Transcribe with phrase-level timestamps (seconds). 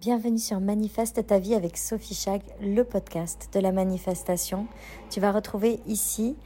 [0.00, 4.66] Bienvenue sur Manifeste ta vie avec Sophie Chag, le podcast de la manifestation.
[5.10, 6.36] Tu vas retrouver ici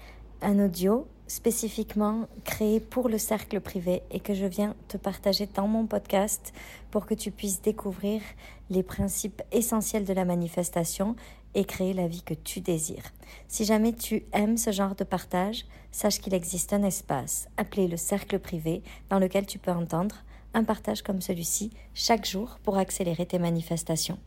[0.42, 5.68] un audio spécifiquement créé pour le cercle privé et que je viens te partager dans
[5.68, 6.52] mon podcast
[6.90, 8.22] pour que tu puisses découvrir
[8.70, 11.14] les principes essentiels de la manifestation
[11.54, 13.12] et créer la vie que tu désires.
[13.46, 17.98] Si jamais tu aimes ce genre de partage, sache qu'il existe un espace appelé le
[17.98, 20.23] cercle privé dans lequel tu peux entendre
[20.54, 24.18] un partage comme celui-ci chaque jour pour accélérer tes manifestations.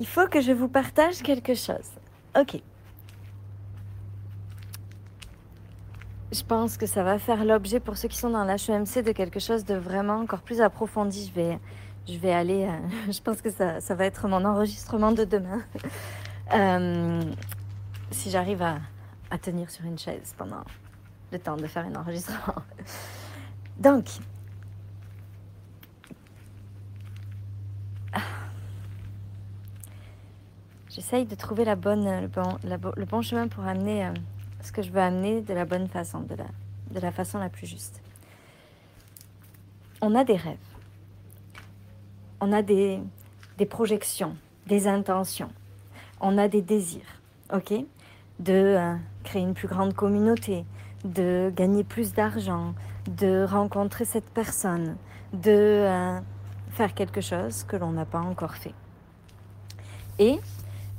[0.00, 1.90] Il faut que je vous partage quelque chose.
[2.38, 2.60] Ok.
[6.32, 9.38] Je pense que ça va faire l'objet pour ceux qui sont dans l'HEMC de quelque
[9.38, 11.28] chose de vraiment encore plus approfondi.
[11.28, 11.58] Je vais,
[12.08, 15.62] je vais aller, euh, je pense que ça, ça, va être mon enregistrement de demain.
[16.54, 17.22] euh,
[18.10, 18.78] si j'arrive à,
[19.30, 20.64] à tenir sur une chaise pendant
[21.30, 22.62] le temps de faire un enregistrement.
[23.78, 24.06] Donc,
[30.94, 34.10] J'essaye de trouver la bonne, le, bon, le bon chemin pour amener euh,
[34.62, 36.46] ce que je veux amener de la bonne façon, de la,
[36.92, 38.00] de la façon la plus juste.
[40.00, 40.56] On a des rêves,
[42.40, 43.00] on a des,
[43.58, 44.36] des projections,
[44.68, 45.50] des intentions,
[46.20, 47.20] on a des désirs,
[47.52, 47.72] ok?
[48.38, 50.64] De euh, créer une plus grande communauté,
[51.04, 52.72] de gagner plus d'argent,
[53.08, 54.96] de rencontrer cette personne,
[55.32, 56.20] de euh,
[56.70, 58.74] faire quelque chose que l'on n'a pas encore fait.
[60.20, 60.38] Et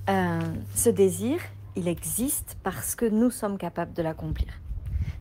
[0.10, 0.40] euh,
[0.76, 1.40] ce désir,
[1.76, 4.54] il existe parce que nous sommes capables de l'accomplir.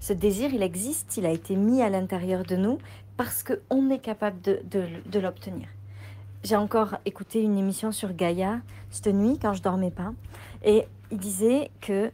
[0.01, 2.79] Ce désir, il existe, il a été mis à l'intérieur de nous
[3.17, 5.69] parce qu'on est capable de, l'obtenir.
[6.43, 10.12] J'ai encore écouté une émission sur Gaïa cette nuit quand je dormais pas
[10.62, 12.11] et il disait que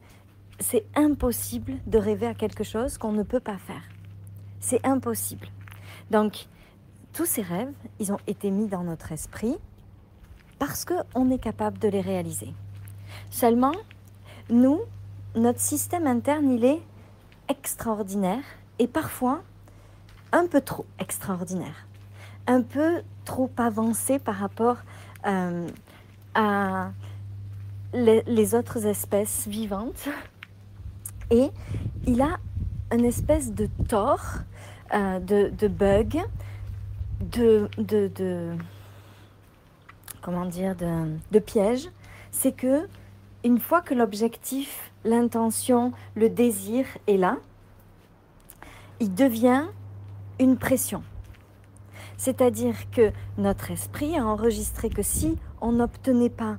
[0.61, 3.83] c'est impossible de rêver à quelque chose qu'on ne peut pas faire.
[4.61, 5.49] C'est impossible.
[6.11, 6.47] Donc,
[7.13, 9.57] tous ces rêves, ils ont été mis dans notre esprit
[10.61, 12.53] parce qu'on est capable de les réaliser.
[13.31, 13.73] Seulement,
[14.51, 14.79] nous,
[15.35, 16.83] notre système interne, il est
[17.49, 18.45] extraordinaire
[18.79, 19.43] et parfois
[20.33, 21.87] un peu trop extraordinaire,
[22.47, 24.77] un peu trop avancé par rapport
[25.27, 25.67] euh,
[26.35, 26.93] à
[27.95, 30.09] les, autres espèces vivantes.
[31.31, 31.51] Et
[32.07, 32.39] il a
[32.93, 34.41] une espèce de tort,
[34.93, 36.23] euh, de, de, bug,
[37.21, 38.55] de, de, de
[40.21, 41.89] comment dire, de, piège,
[42.31, 42.89] c'est que
[43.45, 47.39] une fois que l'objectif, l'intention, le désir est là,
[49.01, 49.65] il devient
[50.39, 51.03] une pression.
[52.17, 56.59] C'est-à-dire que notre esprit a enregistré que si on n'obtenait pas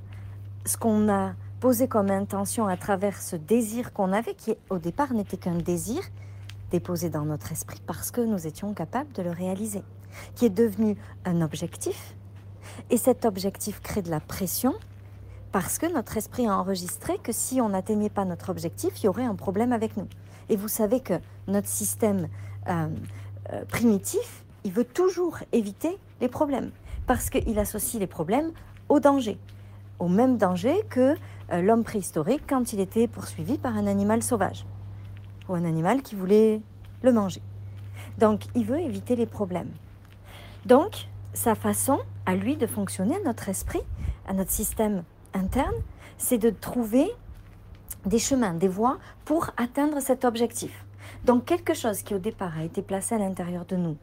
[0.66, 5.14] ce qu'on a posé comme intention à travers ce désir qu'on avait, qui au départ
[5.14, 6.02] n'était qu'un désir
[6.72, 9.84] déposé dans notre esprit parce que nous étions capables de le réaliser,
[10.34, 12.16] qui est devenu un objectif,
[12.90, 14.74] et cet objectif crée de la pression
[15.52, 19.10] parce que notre esprit a enregistré que si on n'atteignait pas notre objectif, il y
[19.10, 20.08] aurait un problème avec nous.
[20.50, 21.16] Et vous savez que
[21.48, 22.28] notre système
[22.68, 22.88] euh,
[23.52, 26.72] euh, primitif, il veut toujours éviter les problèmes,
[27.06, 28.52] parce qu'il associe les problèmes
[28.90, 29.38] au danger,
[30.00, 31.16] au même danger que
[31.52, 34.66] euh, l'homme préhistorique quand il était poursuivi par un animal sauvage,
[35.50, 36.62] ou un animal qui voulait
[37.02, 37.42] le manger.
[38.20, 39.72] Donc, il veut éviter les problèmes.
[40.66, 43.82] Donc, sa façon à lui de fonctionner, à notre esprit,
[44.28, 45.04] à notre système
[45.34, 45.76] interne,
[46.18, 47.12] c'est de trouver
[48.06, 50.86] des chemins, des voies pour atteindre cet objectif.
[51.26, 53.98] Donc quelque chose qui au départ a été placé à l'intérieur de nous,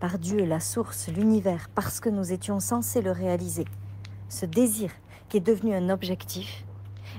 [0.00, 3.64] par Dieu, la source, l'univers, parce que nous étions censés le réaliser,
[4.28, 4.90] ce désir
[5.28, 6.64] qui est devenu un objectif,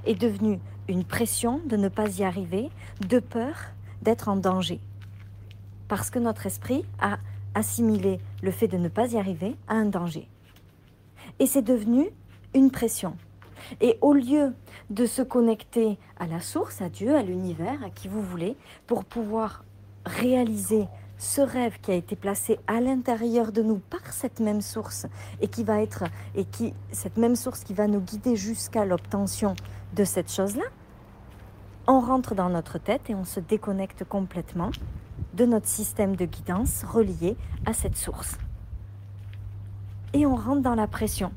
[0.06, 2.70] est devenu une pression de ne pas y arriver,
[3.08, 3.56] de peur
[4.02, 4.80] d'être en danger.
[5.88, 7.18] Parce que notre esprit a
[7.56, 10.28] assimilé le fait de ne pas y arriver à un danger.
[11.40, 12.10] Et c'est devenu
[12.54, 13.16] une pression.
[13.82, 14.54] Et au lieu
[14.90, 18.56] de se connecter à la source, à Dieu, à l'univers, à qui vous voulez,
[18.88, 19.64] pour pouvoir
[20.06, 25.06] réaliser ce rêve qui a été placé à l'intérieur de nous par cette même source
[25.42, 29.54] et qui va être et qui cette même source qui va nous guider jusqu'à l'obtention
[29.94, 30.64] de cette chose-là,
[31.88, 34.72] on rentre dans notre tête et on se déconnecte complètement
[35.34, 37.36] de notre système de guidance relié
[37.66, 38.38] à cette source.
[40.14, 41.32] Et on rentre dans la pression.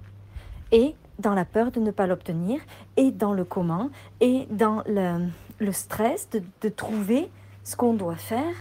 [0.71, 2.61] Et dans la peur de ne pas l'obtenir,
[2.97, 3.91] et dans le comment,
[4.21, 7.31] et dans le, stress de, de trouver
[7.65, 8.55] ce qu'on doit faire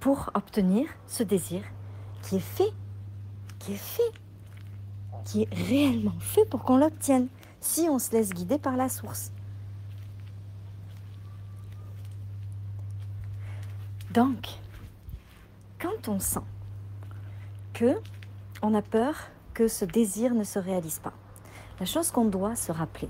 [0.00, 1.62] pour obtenir ce désir
[2.22, 2.72] qui est fait,
[3.58, 4.12] qui est fait,
[5.24, 7.28] qui est réellement fait pour qu'on l'obtienne,
[7.60, 9.32] si on se laisse guider par la source.
[14.12, 14.48] Donc,
[15.80, 16.44] quand on sent
[17.72, 17.94] que
[18.60, 19.14] on a peur
[19.54, 21.14] que ce désir ne se réalise pas.
[21.80, 23.08] La chose qu'on doit se rappeler,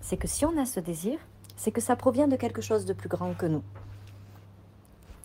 [0.00, 1.16] c'est que si on a ce désir,
[1.56, 3.62] c'est que ça provient de quelque chose de plus grand que nous.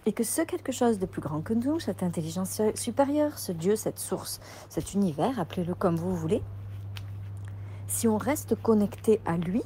[0.05, 3.75] Et que ce quelque chose de plus grand que nous, cette intelligence supérieure, ce Dieu,
[3.75, 4.39] cette source,
[4.69, 6.43] cet univers, appelez-le comme vous voulez,
[7.87, 9.63] si on reste connecté à lui,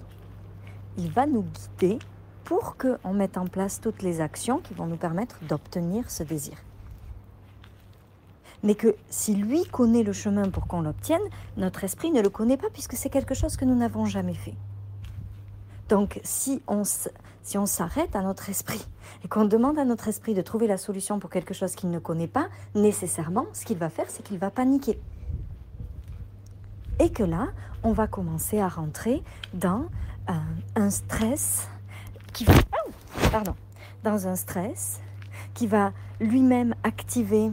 [0.98, 2.00] il va nous guider
[2.44, 6.56] pour qu'on mette en place toutes les actions qui vont nous permettre d'obtenir ce désir.
[8.64, 11.22] Mais que si lui connaît le chemin pour qu'on l'obtienne,
[11.58, 14.54] notre esprit ne le connaît pas puisque c'est quelque chose que nous n'avons jamais fait.
[15.90, 16.86] Donc si on,
[17.66, 18.86] s'arrête à notre esprit
[19.26, 22.00] et qu'on demande à notre esprit de trouver la solution pour quelque chose qu'il ne
[22.00, 24.98] connaît pas, nécessairement, ce qu'il va faire, c'est qu'il va paniquer.
[27.00, 27.48] Et que là,
[27.84, 29.22] on va commencer à rentrer
[29.54, 29.88] dans
[30.30, 30.34] euh,
[30.76, 31.68] un stress
[32.34, 32.54] qui va,
[33.32, 33.56] pardon,
[34.04, 35.00] dans un stress
[35.54, 37.52] qui va lui-même activer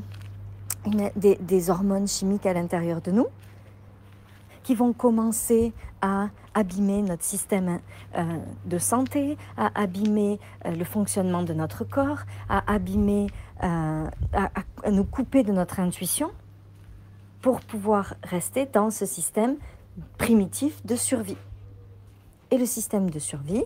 [1.16, 3.26] des, hormones chimiques à l'intérieur de nous,
[4.62, 7.80] qui vont commencer à abîmer notre système
[8.16, 13.28] euh, de santé, à abîmer euh, le fonctionnement de notre corps, à abîmer,
[13.60, 14.10] à,
[14.90, 16.30] nous couper de notre intuition
[17.42, 19.56] pour pouvoir rester dans ce système
[20.16, 21.36] primitif de survie.
[22.50, 23.64] Et le système de survie,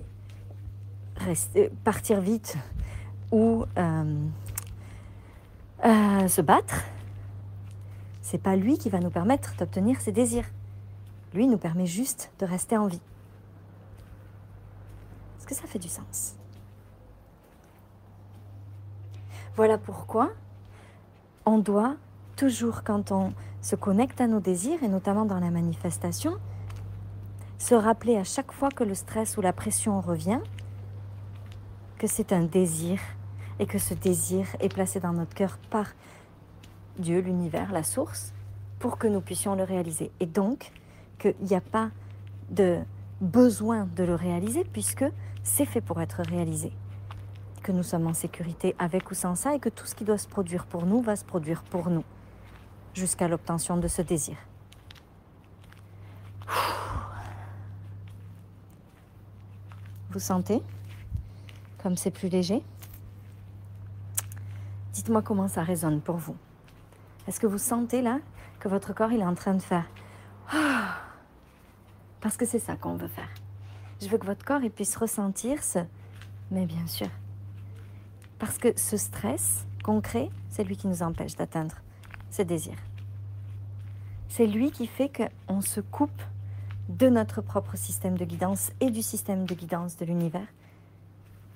[1.16, 2.56] rester, partir vite
[3.30, 4.28] ou euh,
[5.84, 6.82] euh, se battre,
[8.20, 10.46] c'est pas lui qui va nous permettre d'obtenir ses désirs.
[11.34, 13.00] Lui nous permet juste de rester en vie.
[15.38, 16.36] Est-ce que ça fait du sens?
[19.56, 20.30] Voilà pourquoi
[21.44, 21.96] on doit
[22.36, 26.36] toujours, quand on se connecte à nos désirs, et notamment dans la manifestation,
[27.58, 30.40] se rappeler à chaque fois que le stress ou la pression revient,
[32.02, 32.98] que c'est un désir
[33.60, 35.86] et que ce désir est placé dans notre cœur par
[36.98, 38.34] Dieu, l'univers, la source,
[38.80, 40.10] pour que nous puissions le réaliser.
[40.18, 40.72] Et donc,
[41.20, 41.90] qu'il n'y a pas
[42.50, 42.80] de
[43.20, 45.04] besoin de le réaliser puisque
[45.44, 46.72] c'est fait pour être réalisé.
[47.62, 50.18] Que nous sommes en sécurité avec ou sans ça et que tout ce qui doit
[50.18, 52.02] se produire pour nous va se produire pour nous
[52.94, 54.36] jusqu'à l'obtention de ce désir.
[60.10, 60.64] Vous sentez?
[61.82, 62.62] Comme c'est plus léger
[64.92, 66.36] Dites-moi comment ça résonne pour vous.
[67.26, 68.18] Est-ce que vous sentez là
[68.60, 69.86] que votre corps il est en train de faire
[72.20, 73.28] Parce que c'est ça qu'on veut faire.
[74.00, 75.80] Je veux que votre corps il puisse ressentir ce
[76.50, 77.08] mais bien sûr.
[78.38, 81.76] Parce que ce stress concret, c'est lui qui nous empêche d'atteindre
[82.30, 82.74] ce désir.
[84.28, 86.22] C'est lui qui fait qu'on se coupe
[86.88, 90.46] de notre propre système de guidance et du système de guidance de l'univers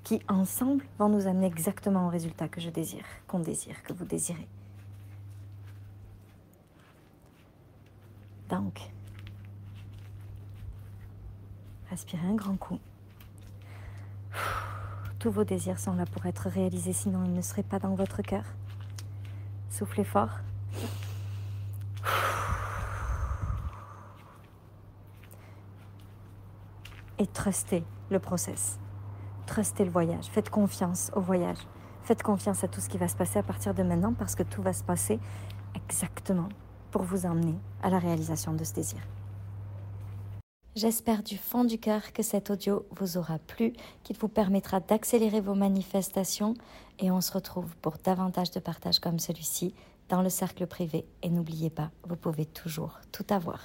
[0.06, 4.05] qui ensemble vont nous amener exactement au résultat que je désire, qu'on désire, que vous
[4.05, 4.47] désirez.
[8.49, 8.88] Donc,
[11.91, 12.79] respirez un grand coup.
[15.19, 18.23] Tous vos désirs sont là pour être réalisés, sinon ils ne seraient pas dans votre
[18.23, 18.44] cœur.
[19.70, 20.38] Soufflez fort.
[27.19, 28.79] Et trustez le process.
[29.47, 30.27] Trustez le voyage.
[30.27, 31.59] Faites confiance au voyage.
[32.03, 34.43] Faites confiance à tout ce qui va se passer à partir de maintenant parce que
[34.43, 35.19] tout va se passer
[35.75, 36.49] exactement
[36.91, 39.00] pour vous emmener à la réalisation de ce désir.
[40.76, 43.73] J'espère du fond du cœur que cet audio vous aura plu,
[44.03, 46.53] qu'il vous permettra d'accélérer vos manifestations
[46.99, 49.75] et on se retrouve pour davantage de partages comme celui-ci
[50.09, 51.07] dans le cercle privé.
[51.23, 53.61] Et n'oubliez pas, vous pouvez toujours tout avoir.